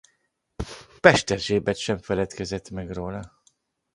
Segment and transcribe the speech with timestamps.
[0.99, 3.39] Pesterzsébet sem feledkezett meg róla.